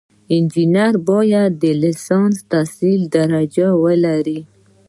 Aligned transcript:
انجینر 0.35 0.93
باید 1.09 1.51
د 1.63 1.65
لیسانس 1.81 2.35
تحصیلي 2.51 3.07
درجه 3.15 3.67
ولري. 3.83 4.39